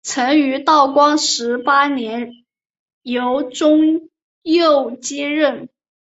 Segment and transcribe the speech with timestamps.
[0.03, 2.33] 曾于道光十八年
[3.03, 4.09] 由中
[4.41, 5.69] 佑接任。